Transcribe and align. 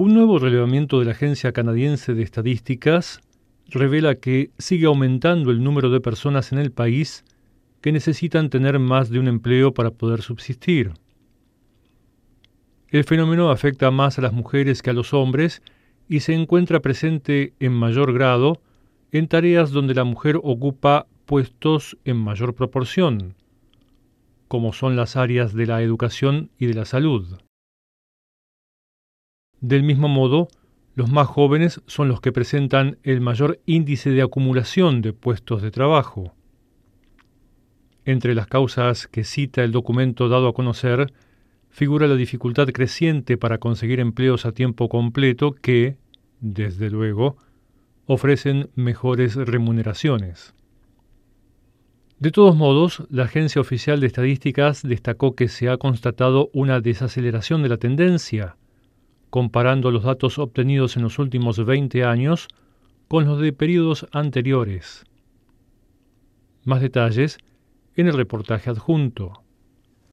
Un 0.00 0.14
nuevo 0.14 0.38
relevamiento 0.38 1.00
de 1.00 1.06
la 1.06 1.10
Agencia 1.10 1.50
Canadiense 1.50 2.14
de 2.14 2.22
Estadísticas 2.22 3.20
revela 3.66 4.14
que 4.14 4.52
sigue 4.56 4.86
aumentando 4.86 5.50
el 5.50 5.64
número 5.64 5.90
de 5.90 6.00
personas 6.00 6.52
en 6.52 6.58
el 6.58 6.70
país 6.70 7.24
que 7.80 7.90
necesitan 7.90 8.48
tener 8.48 8.78
más 8.78 9.10
de 9.10 9.18
un 9.18 9.26
empleo 9.26 9.74
para 9.74 9.90
poder 9.90 10.22
subsistir. 10.22 10.92
El 12.90 13.02
fenómeno 13.02 13.50
afecta 13.50 13.90
más 13.90 14.20
a 14.20 14.22
las 14.22 14.32
mujeres 14.32 14.82
que 14.82 14.90
a 14.90 14.92
los 14.92 15.12
hombres 15.12 15.62
y 16.08 16.20
se 16.20 16.32
encuentra 16.32 16.78
presente 16.78 17.54
en 17.58 17.72
mayor 17.72 18.12
grado 18.12 18.60
en 19.10 19.26
tareas 19.26 19.72
donde 19.72 19.94
la 19.94 20.04
mujer 20.04 20.38
ocupa 20.44 21.08
puestos 21.26 21.98
en 22.04 22.18
mayor 22.18 22.54
proporción, 22.54 23.34
como 24.46 24.72
son 24.72 24.94
las 24.94 25.16
áreas 25.16 25.54
de 25.54 25.66
la 25.66 25.82
educación 25.82 26.50
y 26.56 26.66
de 26.66 26.74
la 26.74 26.84
salud. 26.84 27.38
Del 29.60 29.82
mismo 29.82 30.08
modo, 30.08 30.48
los 30.94 31.10
más 31.10 31.26
jóvenes 31.26 31.80
son 31.86 32.08
los 32.08 32.20
que 32.20 32.32
presentan 32.32 32.98
el 33.02 33.20
mayor 33.20 33.60
índice 33.66 34.10
de 34.10 34.22
acumulación 34.22 35.00
de 35.00 35.12
puestos 35.12 35.62
de 35.62 35.70
trabajo. 35.70 36.34
Entre 38.04 38.34
las 38.34 38.46
causas 38.46 39.06
que 39.06 39.24
cita 39.24 39.62
el 39.62 39.72
documento 39.72 40.28
dado 40.28 40.48
a 40.48 40.54
conocer, 40.54 41.12
figura 41.70 42.06
la 42.06 42.16
dificultad 42.16 42.68
creciente 42.68 43.36
para 43.36 43.58
conseguir 43.58 44.00
empleos 44.00 44.46
a 44.46 44.52
tiempo 44.52 44.88
completo 44.88 45.52
que, 45.52 45.98
desde 46.40 46.90
luego, 46.90 47.36
ofrecen 48.06 48.70
mejores 48.74 49.36
remuneraciones. 49.36 50.54
De 52.18 52.32
todos 52.32 52.56
modos, 52.56 53.06
la 53.10 53.24
Agencia 53.24 53.60
Oficial 53.60 54.00
de 54.00 54.08
Estadísticas 54.08 54.82
destacó 54.82 55.36
que 55.36 55.46
se 55.46 55.68
ha 55.68 55.76
constatado 55.76 56.50
una 56.52 56.80
desaceleración 56.80 57.62
de 57.62 57.68
la 57.68 57.76
tendencia, 57.76 58.56
comparando 59.30 59.90
los 59.90 60.04
datos 60.04 60.38
obtenidos 60.38 60.96
en 60.96 61.02
los 61.02 61.18
últimos 61.18 61.64
20 61.64 62.04
años 62.04 62.48
con 63.08 63.24
los 63.24 63.40
de 63.40 63.52
periodos 63.52 64.06
anteriores. 64.12 65.04
Más 66.64 66.80
detalles 66.80 67.38
en 67.96 68.06
el 68.06 68.14
reportaje 68.14 68.70
adjunto. 68.70 69.42